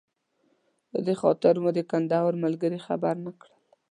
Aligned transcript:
په 0.89 0.97
دې 1.05 1.13
خاطر 1.21 1.53
مو 1.63 1.69
د 1.77 1.79
کندهار 1.91 2.33
ملګري 2.43 2.79
خبر 2.87 3.15
نه 3.25 3.31
کړل. 3.39 3.53